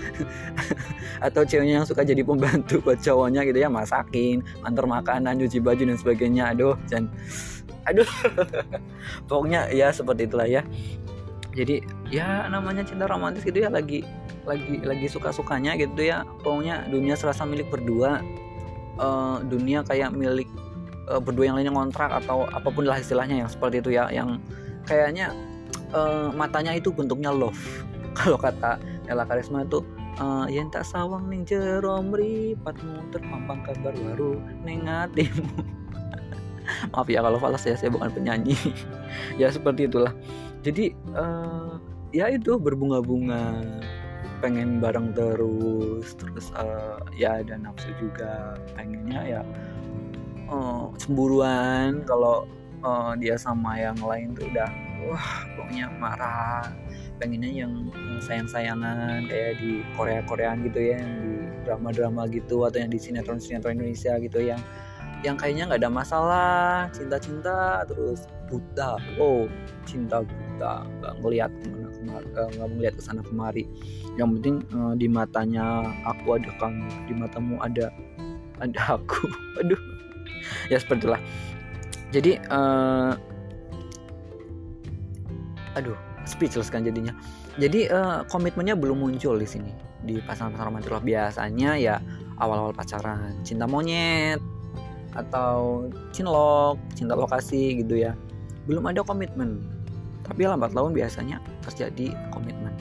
[1.19, 5.83] atau ceweknya yang suka jadi pembantu buat cowoknya gitu ya masakin antar makanan cuci baju
[5.83, 6.43] dan sebagainya.
[6.55, 7.11] Aduh dan
[7.85, 8.07] aduh.
[9.29, 10.63] Pokoknya ya seperti itulah ya.
[11.53, 14.05] Jadi ya namanya cinta romantis gitu ya lagi
[14.47, 16.23] lagi lagi suka sukanya gitu ya.
[16.41, 18.23] Pokoknya dunia serasa milik berdua.
[18.97, 20.49] Uh, dunia kayak milik
[21.09, 24.39] uh, berdua yang lainnya ngontrak atau apa pun lah istilahnya yang seperti itu ya yang
[24.87, 25.31] kayaknya
[25.91, 27.59] uh, matanya itu bentuknya love.
[28.17, 29.83] Kalau kata Ella Karisma itu
[30.19, 34.83] uh, yang tak sawang ning jero mripatmu terpampang kabar baru ning
[36.91, 38.55] maaf ya kalau falas ya saya bukan penyanyi.
[39.39, 40.11] Ya seperti itulah.
[40.61, 41.79] Jadi uh,
[42.11, 43.63] ya itu berbunga-bunga
[44.43, 49.41] pengen bareng terus terus uh, ya ada nafsu juga pengennya ya
[50.51, 52.47] uh, cemburuan kalau
[52.81, 54.69] uh, dia sama yang lain tuh udah
[55.07, 56.65] wah pokoknya marah.
[57.17, 57.73] Pengennya yang
[58.21, 61.33] sayang-sayangan kayak di Korea Koreaan gitu ya yang di
[61.65, 64.61] drama-drama gitu atau yang di sinetron sinetron Indonesia gitu yang
[65.25, 66.85] yang kayaknya nggak ada masalah.
[66.93, 69.01] Cinta-cinta terus buta.
[69.17, 69.49] Oh
[69.89, 70.85] cinta buta.
[70.85, 73.63] Nggak ngelihat ke mana kemari nggak ngelihat ke sana kemari.
[74.13, 74.55] Yang penting
[75.01, 77.89] di matanya aku ada kamu di matamu ada
[78.61, 79.25] ada aku.
[79.65, 79.96] Aduh
[80.71, 81.21] ya seperti itulah.
[82.11, 83.13] Jadi uh,
[85.75, 87.15] aduh speechless kan jadinya.
[87.57, 89.71] Jadi uh, komitmennya belum muncul di sini
[90.05, 91.95] di pasangan-pasangan romantis loh biasanya ya
[92.37, 94.37] awal-awal pacaran cinta monyet
[95.17, 98.13] atau cinlok cinta lokasi gitu ya.
[98.69, 99.63] Belum ada komitmen.
[100.27, 102.75] Tapi lambat laun biasanya terjadi komitmen.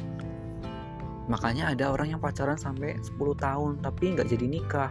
[1.26, 4.90] Makanya ada orang yang pacaran sampai 10 tahun tapi nggak jadi nikah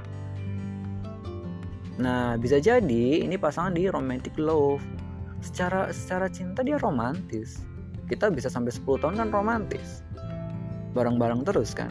[1.96, 4.84] Nah, bisa jadi ini pasangan di romantic love.
[5.40, 7.64] Secara secara cinta dia romantis.
[8.06, 10.04] Kita bisa sampai 10 tahun kan romantis.
[10.92, 11.90] Bareng-bareng terus kan.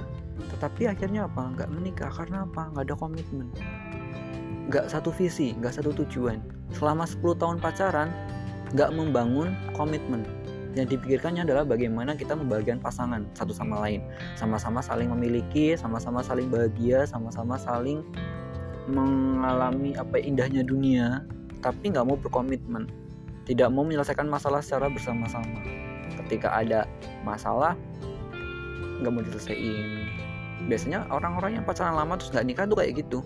[0.55, 1.55] Tetapi akhirnya apa?
[1.57, 2.71] Nggak menikah karena apa?
[2.75, 3.49] Nggak ada komitmen.
[4.69, 6.41] Nggak satu visi, nggak satu tujuan.
[6.77, 8.13] Selama 10 tahun pacaran,
[8.77, 10.27] nggak membangun komitmen.
[10.75, 14.03] Yang dipikirkannya adalah bagaimana kita membagikan pasangan satu sama lain.
[14.35, 18.03] Sama-sama saling memiliki, sama-sama saling bahagia, sama-sama saling
[18.89, 21.25] mengalami apa indahnya dunia
[21.65, 22.85] tapi nggak mau berkomitmen.
[23.45, 25.61] Tidak mau menyelesaikan masalah secara bersama-sama.
[26.25, 26.85] Ketika ada
[27.25, 27.77] masalah
[29.01, 30.09] nggak mau diselesaikan.
[30.69, 33.19] Biasanya orang-orang yang pacaran lama terus nggak nikah tuh kayak gitu.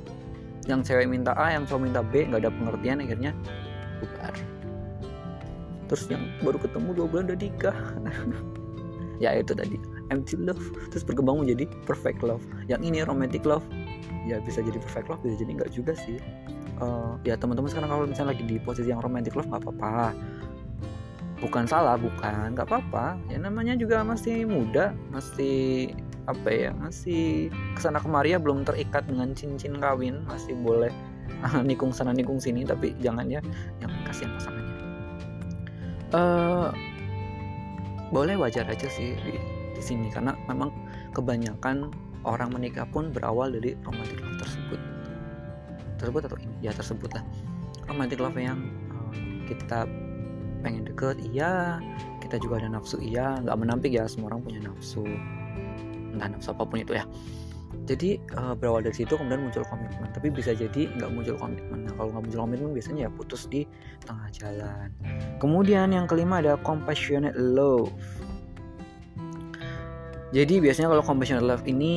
[0.71, 3.31] Yang cewek minta A yang cowok minta B nggak ada pengertian akhirnya
[3.99, 4.35] bubar.
[5.91, 7.79] Terus yang baru ketemu dua bulan udah nikah.
[9.19, 9.75] Ya itu tadi.
[10.15, 10.63] Empty love.
[10.95, 12.47] Terus berkembang menjadi perfect love.
[12.71, 13.67] Yang ini romantic love
[14.29, 16.21] ya bisa jadi perfect love bisa jadi enggak juga sih.
[16.79, 20.13] Uh, ya teman-teman sekarang kalau misalnya lagi di posisi yang romantic love nggak apa-apa.
[21.41, 23.17] Bukan salah bukan nggak apa-apa.
[23.33, 25.97] Ya namanya juga masih muda masih
[26.29, 30.23] apa ya masih ke sana kemari ya belum terikat dengan cincin kawin.
[30.29, 30.93] Masih boleh
[31.69, 33.41] nikung sana nikung sini tapi jangan ya
[33.81, 34.77] yang kasihan pasangannya.
[36.09, 36.69] Uh,
[38.09, 39.37] boleh wajar aja sih di,
[39.77, 40.73] di sini karena memang
[41.13, 41.93] kebanyakan
[42.29, 44.81] orang menikah pun berawal dari romantic love tersebut.
[45.99, 47.25] Tersebut atau ya tersebut lah.
[47.89, 49.13] Romantic love yang uh,
[49.49, 49.89] kita
[50.61, 51.81] pengen deket iya.
[52.21, 53.41] Kita juga ada nafsu iya.
[53.41, 55.03] Nggak menampik ya semua orang punya nafsu.
[56.15, 57.05] Entah nafsu apa pun itu ya.
[57.89, 60.09] Jadi uh, berawal dari situ kemudian muncul komitmen.
[60.13, 61.89] Tapi bisa jadi nggak muncul komitmen.
[61.89, 63.65] Nah kalau nggak muncul komitmen biasanya ya putus di
[64.05, 64.89] tengah jalan.
[65.41, 67.89] Kemudian yang kelima ada compassionate love
[70.29, 71.97] jadi biasanya kalau compassionate love ini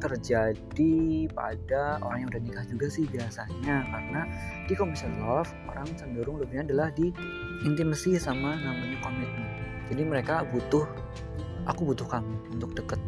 [0.00, 3.84] terjadi pada orang yang udah nikah juga sih biasanya.
[3.92, 4.24] Karena
[4.64, 7.12] di compassionate love orang cenderung lebihnya adalah di
[7.68, 9.44] intimacy sama namanya komitmen.
[9.92, 10.88] Jadi mereka butuh
[11.68, 13.00] aku butuh kamu untuk deket.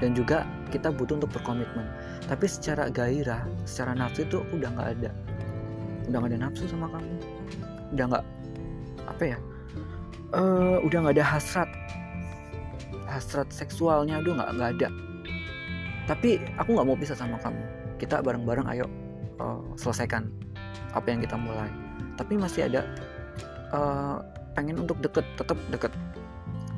[0.00, 1.84] Dan juga kita butuh untuk berkomitmen.
[2.24, 5.10] Tapi secara gairah, secara nafsu itu udah nggak ada,
[6.08, 7.14] udah nggak ada nafsu sama kamu,
[7.92, 8.24] udah nggak
[9.04, 9.38] apa ya,
[10.32, 11.68] uh, udah nggak ada hasrat
[13.14, 14.88] hasrat seksualnya aduh nggak nggak ada.
[16.10, 17.62] Tapi aku nggak mau pisah sama kamu.
[17.96, 18.86] Kita bareng-bareng ayo
[19.38, 20.28] uh, selesaikan
[20.92, 21.70] apa yang kita mulai.
[22.18, 22.82] Tapi masih ada
[23.72, 24.18] uh,
[24.58, 25.92] pengen untuk deket tetap deket.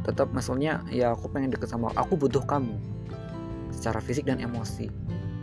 [0.06, 2.76] Tetap maksudnya ya aku pengen deket sama aku butuh kamu.
[3.74, 4.86] Secara fisik dan emosi.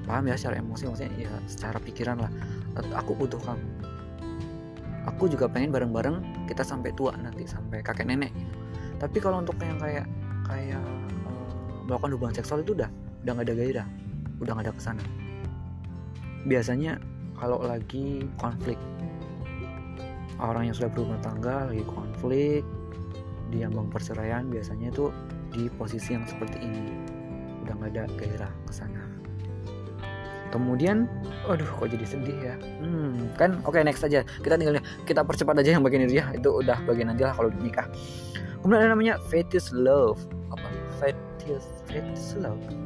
[0.07, 2.31] Paham ya secara emosi maksudnya ya secara pikiran lah.
[3.03, 3.67] Aku butuh kamu.
[5.03, 8.55] Aku juga pengen bareng-bareng kita sampai tua nanti sampai kakek nenek gitu.
[8.99, 10.05] tapi kalau untuk yang kayak
[10.53, 10.85] kayak
[11.25, 11.49] uh,
[11.89, 12.89] melakukan hubungan seksual itu udah
[13.25, 13.87] udah nggak ada gairah
[14.37, 15.03] udah nggak ada ke sana
[16.45, 17.01] biasanya
[17.41, 18.77] kalau lagi konflik
[20.37, 22.61] orang yang sudah berumah tangga lagi konflik
[23.49, 25.13] di ambang perceraian biasanya itu
[25.53, 26.89] di posisi yang seperti ini.
[27.61, 29.13] Udah nggak ada gairah ke sana
[30.53, 31.09] kemudian
[31.49, 32.55] aduh kok jadi sedih ya?
[32.77, 34.21] Hmm, kan oke okay, next aja.
[34.21, 36.29] Kita tinggal kita percepat aja yang bagian itu ya.
[36.29, 37.89] Itu udah bagian nanti lah kalau nikah.
[38.61, 40.21] Kemudian ada namanya fetish love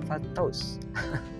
[0.05, 0.81] fatos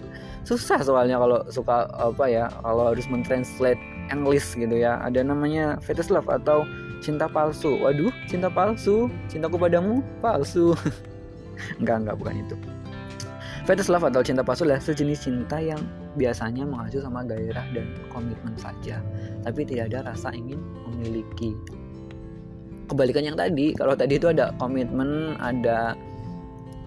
[0.48, 3.80] susah soalnya kalau suka apa ya kalau harus mentranslate
[4.12, 5.00] English gitu ya.
[5.04, 6.64] Ada namanya fetish love atau
[7.04, 7.76] cinta palsu.
[7.84, 9.12] Waduh cinta palsu.
[9.28, 10.74] Cintaku padamu palsu.
[11.82, 12.56] Enggak enggak bukan itu.
[13.68, 15.84] Fetish love atau cinta palsu adalah sejenis cinta yang
[16.16, 19.04] biasanya mengacu sama gairah dan komitmen saja
[19.44, 21.52] tapi tidak ada rasa ingin memiliki.
[22.88, 26.00] Kebalikan yang tadi kalau tadi itu ada komitmen ada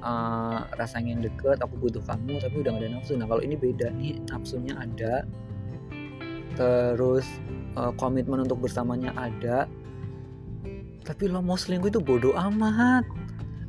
[0.00, 3.12] uh, rasa ingin deket aku butuh kamu tapi udah gak ada nafsu.
[3.16, 5.24] Nah kalau ini beda nih nafsunya ada.
[6.58, 7.26] Terus
[7.78, 9.70] uh, komitmen untuk bersamanya ada.
[11.04, 13.04] Tapi lo mau selingkuh itu bodoh amat.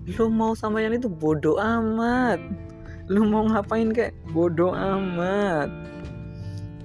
[0.09, 2.41] Lo mau sama yang itu bodoh amat.
[3.07, 5.69] Lo mau ngapain kayak bodoh amat.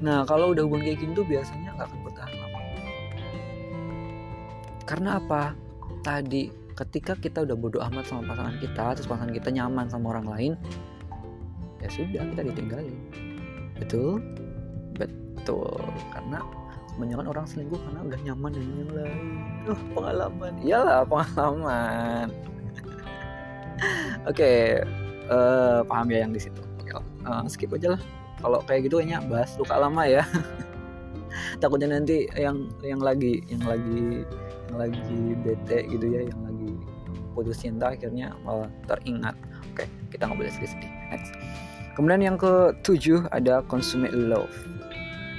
[0.04, 2.06] Nah kalau udah hubungan kayak tuh biasanya nggak akan
[4.87, 5.50] karena apa?
[6.06, 6.46] Tadi
[6.77, 10.53] ketika kita udah bodoh amat sama pasangan kita terus pasangan kita nyaman sama orang lain
[11.81, 12.97] ya sudah kita ditinggalin.
[13.81, 14.21] Betul?
[14.97, 15.81] Betul.
[16.12, 16.41] Karena
[16.97, 19.25] kebanyakan orang selingkuh karena udah nyaman dengan yang lain.
[19.69, 20.53] Oh pengalaman.
[20.65, 22.29] Iyalah pengalaman.
[24.29, 24.59] Oke okay,
[25.29, 26.61] uh, eh, paham ya yang di situ.
[27.27, 28.03] Uh, skip aja lah.
[28.41, 30.25] Kalau kayak gitu kayaknya bahas luka lama ya.
[31.61, 34.25] Takutnya nanti yang yang lagi yang lagi
[34.73, 36.41] yang lagi bete gitu ya yang
[37.37, 39.37] putus cinta akhirnya malah teringat.
[39.77, 40.92] Oke kita nggak boleh sedih-sedih.
[41.12, 41.37] Next.
[41.92, 44.53] Kemudian yang ketujuh ada consummate love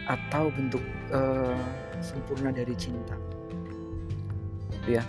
[0.05, 1.57] atau bentuk uh,
[1.99, 3.17] sempurna dari cinta.
[4.85, 5.01] Ya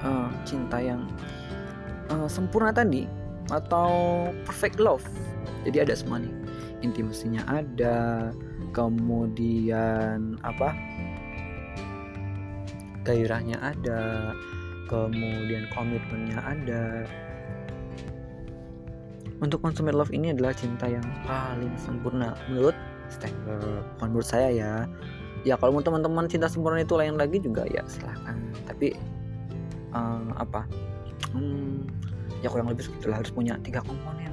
[0.00, 1.04] uh, cinta yang
[2.08, 3.04] uh, sempurna tadi
[3.52, 5.04] atau perfect love.
[5.68, 6.32] Jadi ada semua nih.
[6.80, 8.32] Intimasinya ada
[8.72, 10.72] kemudian apa?
[13.04, 14.32] Gairahnya ada
[14.90, 17.06] kemudian komitmennya ada.
[19.40, 22.74] Untuk consumer love ini adalah cinta yang paling sempurna menurut
[23.08, 24.72] Stengel bukan menurut saya ya.
[25.46, 28.36] Ya kalau mau teman-teman cinta sempurna itu lain lagi juga ya silahkan.
[28.68, 28.92] Tapi
[29.94, 30.66] uh, apa?
[31.32, 31.86] Hmm,
[32.42, 34.29] ya kurang lebih harus punya tiga komponen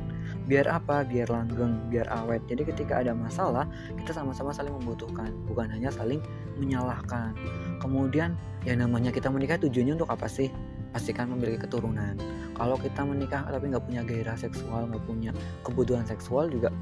[0.47, 1.03] biar apa?
[1.03, 2.41] Biar langgeng biar awet.
[2.47, 3.67] Jadi ketika ada masalah
[3.99, 5.29] kita sama-sama saling membutuhkan.
[5.45, 6.23] Bukan hanya saling
[6.55, 7.35] menyalahkan.
[7.83, 8.33] Kemudian
[8.63, 10.47] ya namanya kita menikah tujuannya untuk apa sih?
[10.95, 12.15] Pastikan memiliki keturunan.
[12.55, 16.73] Kalau kita menikah tapi nggak punya gairah seksual nggak punya kebutuhan seksual juga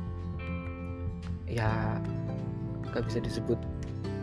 [1.45, 1.99] ya
[2.89, 3.60] nggak bisa disebut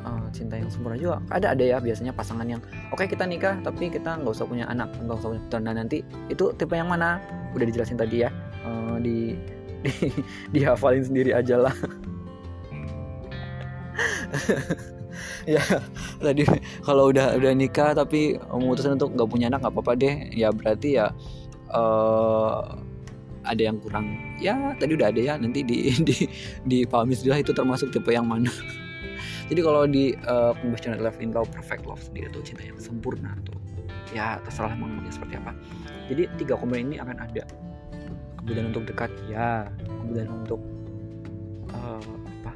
[0.07, 1.21] uh, cinta yang sempurna juga.
[1.29, 4.65] Ada ada ya biasanya pasangan yang oke okay, kita nikah tapi kita nggak usah punya
[4.65, 5.99] anak nggak usah punya keturunan nanti.
[6.33, 7.21] Itu tipe yang mana?
[7.53, 8.32] Udah dijelasin tadi ya
[9.03, 9.37] di,
[9.83, 10.09] di
[10.55, 11.75] dihafalin sendiri aja lah.
[15.43, 15.63] Ya
[16.23, 16.47] tadi
[16.87, 20.15] kalau udah udah nikah tapi memutuskan untuk nggak punya anak nggak apa-apa deh.
[20.31, 21.11] Ya berarti ya
[21.75, 22.79] uh,
[23.43, 24.39] ada yang kurang.
[24.39, 26.17] Ya tadi udah ada ya nanti di di
[26.63, 28.51] di pahami itu termasuk tipe yang mana.
[29.51, 33.35] Jadi kalau di uh, compassionate love in love perfect love sendiri itu cinta yang sempurna
[33.43, 33.59] tuh.
[34.15, 35.53] Ya terserah mau seperti apa.
[36.07, 37.43] Jadi tiga komponen ini akan ada
[38.43, 39.71] kemudian untuk dekat ya.
[40.03, 40.61] Kemudian untuk
[41.71, 42.53] uh, apa?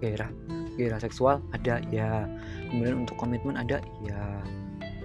[0.00, 0.32] Gairah
[0.78, 2.24] gairah seksual ada ya.
[2.70, 4.22] Kemudian untuk komitmen ada ya.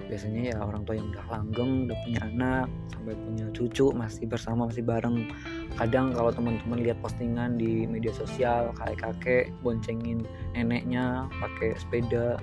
[0.06, 4.70] Biasanya ya orang tua yang udah langgeng udah punya anak sampai punya cucu masih bersama
[4.70, 5.26] masih bareng.
[5.74, 10.22] Kadang kalau teman-teman lihat postingan di media sosial kakek-kakek boncengin
[10.54, 12.38] neneknya pakai sepeda.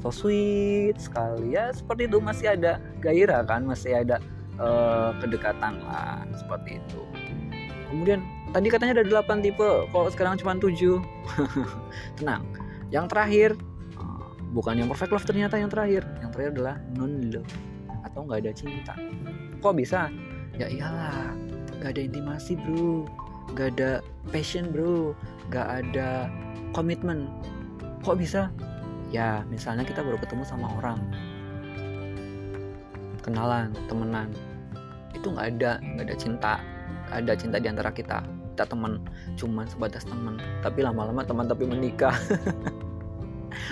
[0.00, 1.52] So sweet sekali.
[1.52, 4.16] Ya seperti itu masih ada gairah kan masih ada
[4.62, 7.02] uh, kedekatan lah seperti itu.
[7.90, 10.72] Kemudian tadi katanya ada 8 tipe kalau sekarang cuma 7
[12.16, 12.46] tenang
[12.88, 13.52] yang terakhir
[14.52, 16.04] bukan yang perfect love ternyata yang terakhir.
[16.20, 17.52] Yang terakhir adalah non love
[18.04, 18.94] atau nggak ada cinta.
[19.64, 20.12] Kok bisa?
[20.60, 21.32] Ya iyalah
[21.80, 23.08] nggak ada intimasi bro.
[23.56, 23.90] Nggak ada
[24.30, 25.16] passion bro.
[25.48, 26.28] Nggak ada
[26.76, 27.26] komitmen
[28.04, 28.52] kok bisa?
[29.08, 31.00] Ya misalnya kita baru ketemu sama orang.
[33.24, 34.28] Kenalan temenan
[35.22, 36.54] itu nggak ada nggak ada cinta
[37.06, 38.18] nggak ada cinta di antara kita.
[38.52, 39.00] Kita teman
[39.38, 40.40] cuman sebatas teman.
[40.60, 42.12] Tapi lama-lama teman tapi menikah.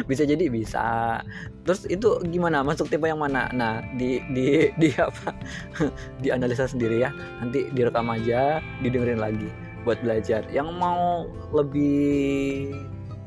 [0.04, 1.18] Bisa jadi bisa.
[1.64, 2.60] Terus itu gimana?
[2.60, 3.48] Masuk tipe yang mana?
[3.56, 5.32] Nah di di di apa?
[6.22, 7.08] Di analisa sendiri ya.
[7.40, 9.48] Nanti direkam aja didengerin lagi
[9.88, 10.44] buat belajar.
[10.52, 11.24] Yang mau
[11.56, 12.76] lebih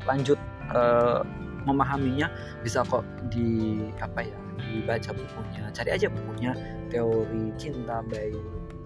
[0.06, 0.38] lanjut
[0.78, 1.26] uh,
[1.64, 2.28] memahaminya
[2.62, 5.64] bisa kok di apa ya dibaca bukunya.
[5.74, 6.52] Cari aja bukunya
[6.94, 8.32] teori cinta by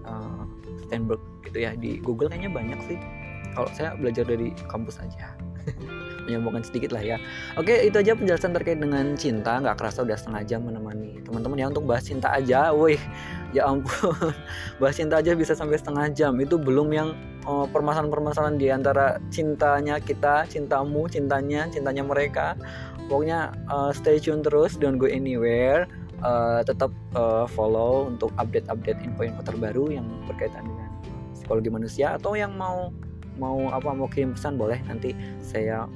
[0.08, 0.42] uh,
[0.86, 1.74] Steinberg gitu ya.
[1.76, 2.98] Di Google kayaknya banyak sih.
[3.52, 5.34] Kalau saya belajar dari kampus aja
[6.28, 7.16] menyombongkan sedikit lah ya.
[7.56, 9.56] Oke itu aja penjelasan terkait dengan cinta.
[9.58, 12.70] Nggak kerasa udah setengah jam menemani teman-teman ya untuk bahas cinta aja.
[12.76, 13.00] Wih
[13.56, 14.12] ya ampun.
[14.80, 16.36] Bahas cinta aja bisa sampai setengah jam.
[16.36, 17.16] Itu belum yang
[17.48, 22.54] oh, permasalahan-permasalahan di antara cintanya kita cintamu cintanya cintanya mereka.
[23.08, 24.76] Pokoknya uh, stay tune terus.
[24.76, 25.88] Don't go anywhere.
[26.18, 30.90] Uh, tetap uh, follow untuk update-update info-info terbaru yang berkaitan dengan
[31.30, 32.90] psikologi manusia atau yang mau
[33.38, 34.82] mau apa mau kirim pesan boleh.
[34.90, 35.86] Nanti saya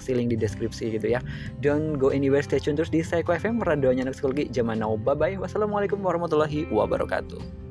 [0.00, 1.20] kasih link di deskripsi gitu ya.
[1.60, 4.96] Don't go anywhere stay tune terus di Psycho FM radionya anak psikologi zaman now.
[4.96, 7.69] Bye bye wassalamualaikum warahmatullahi wabarakatuh